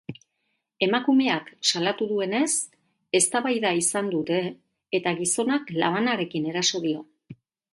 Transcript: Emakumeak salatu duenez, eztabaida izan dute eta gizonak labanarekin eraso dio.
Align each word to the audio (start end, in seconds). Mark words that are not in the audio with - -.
Emakumeak 0.85 1.51
salatu 1.71 2.07
duenez, 2.13 2.47
eztabaida 3.19 3.75
izan 3.83 4.09
dute 4.15 4.41
eta 5.01 5.15
gizonak 5.21 5.71
labanarekin 5.85 6.53
eraso 6.55 6.83
dio. 6.89 7.07